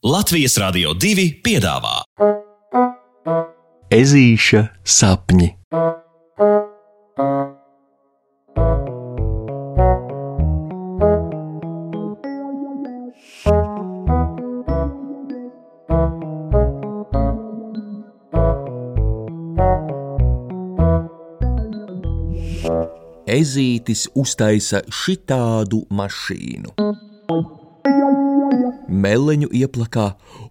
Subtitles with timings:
[0.00, 1.98] Latvijas Rādio 2 piedāvā
[3.92, 5.50] Ezīša sapņi.
[23.28, 27.59] Ezītis uztaisa šitādu mašīnu.
[28.90, 30.08] Meleņu ieplakā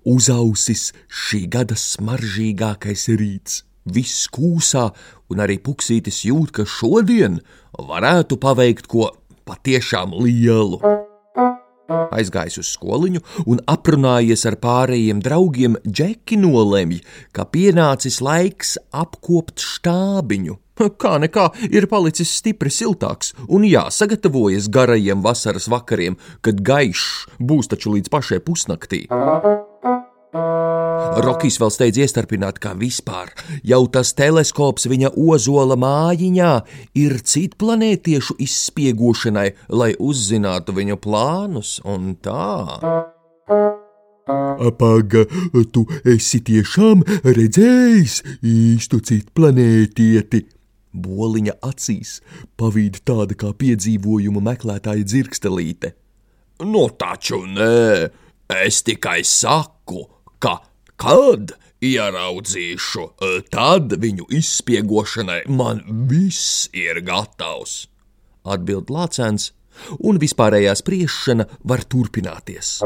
[0.07, 3.63] uzausis šī gada smaržīgākais rīts.
[3.89, 4.89] Viss kūsā,
[5.31, 7.39] un arī puksītis jūt, ka šodien
[7.75, 9.11] varētu paveikt ko
[9.49, 11.08] patiešām lielu.
[11.89, 17.01] Aizgājis uz skoliņu un aprunājies ar pārējiem draugiem, Džeki nolemj,
[17.35, 20.59] ka pienācis laiks apkopt štābiņu.
[21.01, 27.97] Kā nekā ir palicis stipri siltāks, un jāsagatavojas garajiem vasaras vakariem, kad gaišs būs taču
[27.97, 29.05] līdz pašai pusnaktī.
[30.29, 33.31] Rokijs vēl steidz iestarpināt, kā vispār
[33.65, 36.51] jau tas teleskops viņa ozola mājiņā
[37.01, 42.69] ir citplanētiešu izspiegošanai, lai uzzinātu viņu plānus un tā.
[44.69, 45.25] Apaga,
[45.73, 50.45] tu esi tiešām redzējis īstu citplanētieti.
[50.89, 52.19] Boliņa acīs
[52.57, 55.93] pavīd tāda kā piedzīvojumu meklētāja dzirkstelīte.
[56.65, 58.09] Nu, taču nē,
[58.65, 60.05] es tikai saku,
[60.39, 60.59] ka
[60.99, 63.05] kad ieraudzīšu,
[63.53, 67.85] tad viņu izspiegošanai man viss ir gatavs.
[68.49, 69.51] Atbild Lācēns,
[70.03, 72.79] un vispārējā spriešana var turpināties.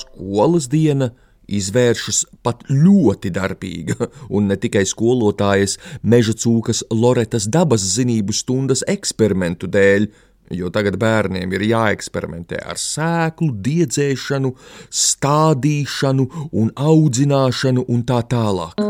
[0.00, 1.12] Skolas diena
[1.46, 9.70] izvēršas pat ļoti darbīga, un ne tikai skolotājas meža cūkas Loretas dabas zinību stundas eksperimentu
[9.70, 10.08] dēļ,
[10.50, 14.52] jo tagad bērniem ir jāeksperimentē ar sēklu, diedzēšanu,
[15.04, 18.80] stādīšanu un audzināšanu un tā tālāk.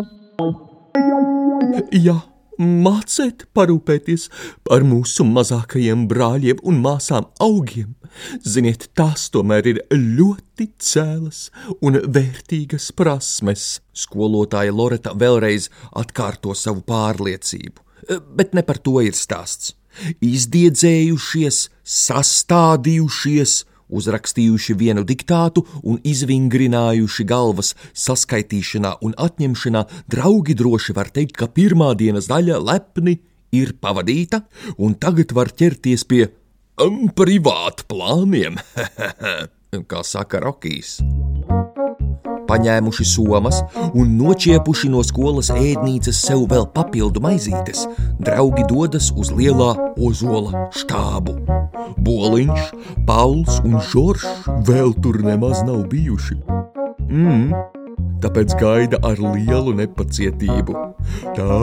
[1.93, 2.17] Jā,
[2.61, 4.29] māciet parūpēties
[4.67, 7.95] par mūsu mazākajiem brāļiem un māsām augiem.
[8.41, 11.51] Ziniet, tās tomēr ir ļoti cēlas
[11.85, 13.67] un vērtīgas prasmes.
[13.93, 17.83] Skolotāja Loreta vēlreiz atkārto savu pārliecību,
[18.37, 19.75] bet ne par to ir stāsts.
[20.25, 21.63] Izdiedzējušies,
[21.97, 31.47] sastādījušies, uzrakstījuši vienu diktātu un izvingrinājuši galvas saskaitīšanā un atņemšanā, draugi droši var teikt, ka
[31.47, 33.21] pirmā dienas daļa lepni
[33.55, 34.43] ir pavadīta,
[34.83, 36.27] un tagad var ķerties pie
[36.83, 38.59] um, privātu plāniem,
[39.91, 40.99] kā saka Rokijs.
[42.47, 43.61] Paņēmuši somas
[43.93, 47.87] un noķiepuši no skolas ēdnīcas sev vēl papildu maizītes,
[48.23, 51.35] draugi dodas uz lielā ozola štābu.
[52.07, 52.69] Boliņš,
[53.09, 56.39] Pauls un Žoržs vēl tur nemaz nav bijuši.
[57.07, 57.55] Mm,
[58.23, 60.77] tāpēc gaida ar lielu nepacietību.
[61.37, 61.63] Tā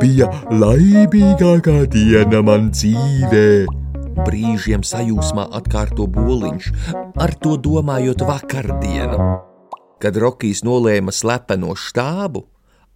[0.00, 3.48] bija laimīgākā diena man dzīvē.
[4.16, 6.70] Brīžiem sajūsmā atkārto boliņš,
[7.20, 9.20] ar to domājot vakardienu
[10.02, 12.44] kad Rokijs nolēma slepeno štābu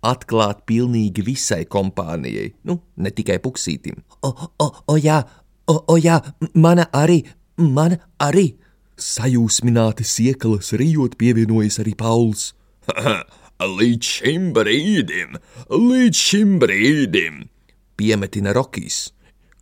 [0.06, 4.00] atklāt pilnīgi visai kompānijai, nu, ne tikai puksītim.
[4.24, 5.20] O, o, o jā,
[5.68, 6.20] o, o jā,
[6.54, 7.22] mana arī,
[7.56, 8.54] mana arī.
[9.00, 12.50] Sajūsmināti siekalas rijot pievienojas arī Pauls.
[13.60, 15.36] līdz šim brīdim,
[15.68, 17.48] līdz šim brīdim,
[17.96, 19.10] piemetina Rokijs.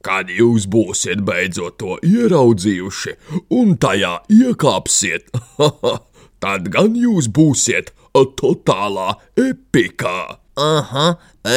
[0.03, 3.17] Kad jūs būsiet beidzot to ieraudzījuši
[3.59, 5.27] un tajā iekāpsiet,
[6.43, 7.93] tad gan jūs būsiet
[8.37, 10.39] totālā epikā.
[10.59, 11.09] Aha,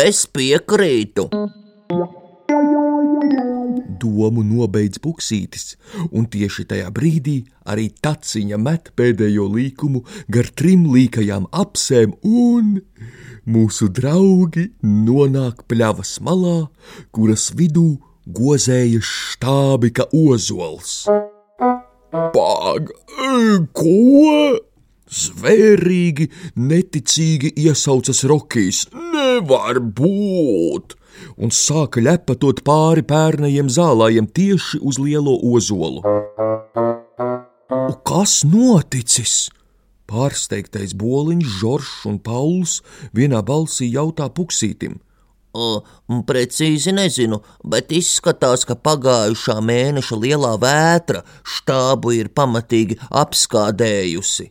[0.05, 1.29] es piekrītu.
[4.01, 5.75] Domu nobeidz buksītis,
[6.11, 7.37] un tieši tajā brīdī
[7.69, 10.03] arī taciņa met pēdējo līkumu
[10.33, 12.81] gar trim līkajām apsēm, un
[13.45, 16.67] mūsu draugi nonāk pļavas malā,
[17.13, 21.05] kuras vidū gozējas štābi kā ozols.
[22.11, 22.91] Pag,
[23.73, 24.70] ko?
[25.11, 28.85] Zvērīgi, neticīgi iesaucas Rokijs.
[28.95, 30.95] Nevar būt!
[31.35, 35.99] Un sāka ļepatot pāri pērnajiem zālājiem tieši uz lielo ozolu.
[37.75, 39.49] Un kas noticis?
[40.07, 42.79] Pārsteigtais boliņš, Žoržs un Pauls
[43.15, 44.97] vienā balsī jautā puksītim.
[45.51, 45.83] O,
[46.27, 51.25] precīzi nezinu, bet izskatās, ka pagājušā mēneša lielā vētra
[51.57, 54.47] štābu ir pamatīgi apskādējusi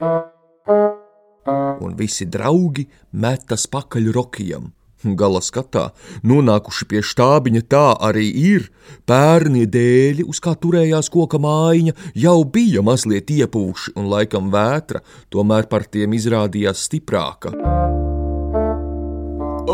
[1.81, 4.71] un visi draugi metas pakaļ Rokijam.
[5.01, 5.87] Gala skatā,
[6.29, 8.67] nonākuši pie štābiņa, tā arī ir.
[9.09, 15.01] Pērnie dēļi, uz kā turējās koka mājiņa, jau bija mazliet iepūši, un laikam vētra
[15.33, 17.55] tomēr par tiem izrādījās stiprāka.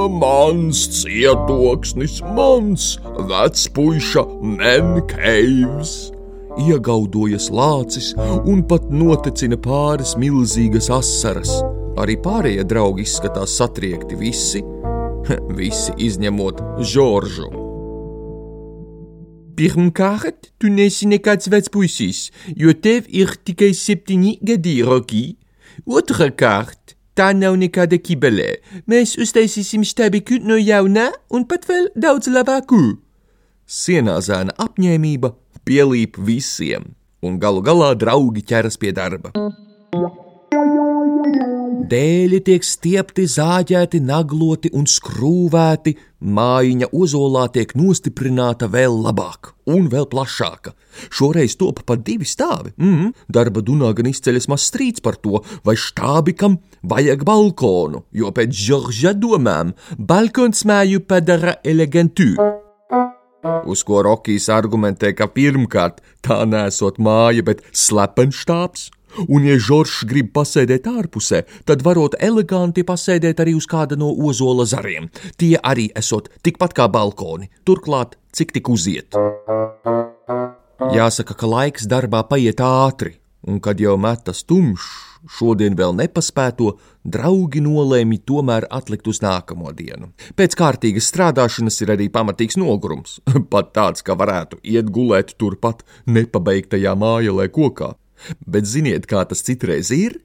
[0.06, 2.92] Mans cietoksnis, mans
[3.26, 4.22] vecpuiša
[4.60, 6.15] Menkeivs!
[6.56, 8.14] Iegaudojas lācis
[8.48, 11.52] un pat notecina pāris milzīgas asaras.
[12.00, 14.62] Arī pārējie draugi izskatās satriekti visi,
[15.58, 17.50] visi izņemot Žoržu.
[19.56, 22.26] Pirmkārt, tu nesi nekāds vecpuisis,
[22.56, 25.24] jo tev ir tikai septiņi gadi, Roki.
[25.84, 28.58] Otrakārt, tā nav nekāda kibele.
[28.88, 32.98] Mēs uztaisīsim štabiku no jauna un pat vēl daudz labāku.
[33.66, 35.32] Sienā zēna apņēmība
[35.66, 39.34] pielīp visiem, un galu galā draugi ķeras pie darba.
[41.86, 45.92] Dēļi tiek stiepti, zāģēti, nagloti un skrūvēti,
[46.34, 50.74] mājiņa ozolā tiek nostiprināta vēl labāk un vēl plašāka.
[51.14, 52.72] Šoreiz top pat divi stāvi.
[52.76, 53.14] Mm -hmm.
[53.28, 59.12] Darba dunā gan izceļas maz strīds par to, vai štābikam vajag balkonu, jo pēc Žorža
[59.14, 62.64] domām balkons māju padara elegantu.
[63.66, 68.90] Uz ko Rokijs argumentē, ka pirmkārt tā nesot māja, bet slepenštāps,
[69.26, 74.66] un, ja Žoržs grib pasēdēt ārpusē, tad varot eleganti pasēdēt arī uz kāda no ozola
[74.68, 75.10] zariem.
[75.40, 79.16] Tie arī esot tikpat kā balkoni, turklāt cik tik uziet.
[80.92, 83.16] Jāsaka, ka laiks darbā paiet ātri,
[83.46, 84.86] un kad jau metas tumšs,
[85.38, 90.12] šodien vēl nepaspēto, draugi nolēma tomēr atlikt uz nākamo dienu.
[90.38, 93.18] Pēc kārtīgas strādāšanas ir arī pamatīgs nogurums,
[93.52, 97.94] pat tāds, ka varētu iet gulēt turpat nepabeigtajā mājelē kokā.
[98.46, 100.20] Bet ziniet, kā tas citreiz ir?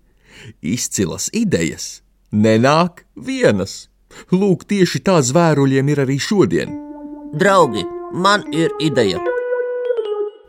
[0.62, 2.00] Izcilas idejas
[2.31, 3.89] nenāk vienas.
[4.31, 6.71] Lūk, tieši tā zvēruļiem ir arī šodien.
[7.35, 9.21] Draugi, man ir ideja.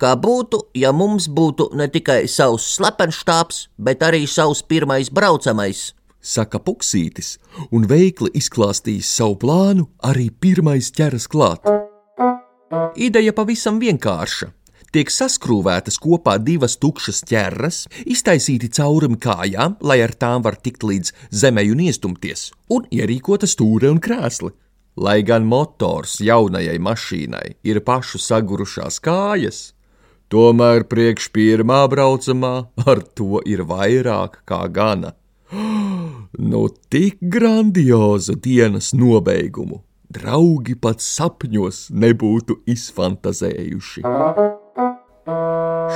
[0.03, 5.93] Kā būtu, ja mums būtu ne tikai savs slepenštāps, bet arī savs pirmais braucamais?
[6.23, 7.37] Saka Puksītis,
[7.75, 11.67] un veikli izklāstījis savu plānu, arī pirmais ķeras klāt.
[12.97, 14.53] Ideja pavisam vienkārša
[14.93, 21.13] tiek saskrūvētas kopā divas tukšas ķerras, iztaisīti caurumi kājām, lai ar tām var tikt līdz
[21.43, 24.53] zemē un iestumties, un ierīkota stūre un krēsli.
[25.01, 29.73] Lai gan motors jaunajai mašīnai ir pašu sagurušās kājas,
[30.33, 32.55] tomēr priekš pirmā braucamā
[32.89, 35.15] ar to ir vairāk kā gana.
[36.33, 39.83] Nu, tik grandiozu dienas nobeigumu
[40.13, 44.05] draugi pat sapņos nebūtu izfantazējuši.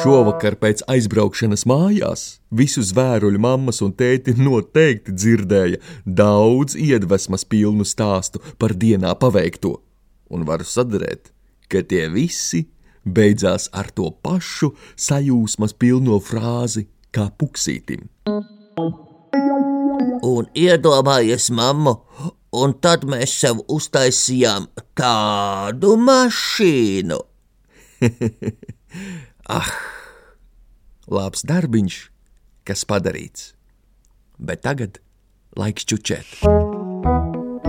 [0.02, 2.24] Šovakar pēc aizbraukšanas mājās
[2.60, 9.76] visu zvēruļu mammas un tēti noteikti dzirdēja daudz iedvesmas pilnu stāstu par dienā paveikto,
[10.30, 11.32] un varu sadarēt,
[11.72, 12.66] ka tie visi
[13.06, 18.08] beidzās ar to pašu sajūsmas pilno frāzi kā puksītim.
[20.26, 21.94] Un iedomājies, mammu,
[22.56, 24.68] un tad mēs sev uztaisījām
[24.98, 27.20] tādu mašīnu.
[29.46, 29.68] Ah,
[31.06, 31.98] labs darbiņš,
[32.66, 33.52] kas padarīts.
[34.42, 34.98] Bet tagad
[35.54, 36.42] laiks čučēt.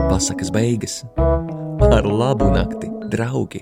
[0.08, 1.04] Pasakas beigas
[1.92, 3.62] ar labu nakti, draugi!